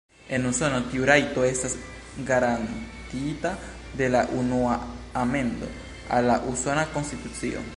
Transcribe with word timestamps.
En 0.35 0.43
Usono 0.51 0.77
tiu 0.93 1.03
rajto 1.09 1.43
estas 1.49 1.75
garantiita 2.29 3.51
de 4.01 4.09
la 4.15 4.23
Unua 4.39 4.79
Amendo 5.25 5.71
al 6.17 6.31
la 6.33 6.39
Usona 6.55 6.87
Konstitucio. 6.97 7.63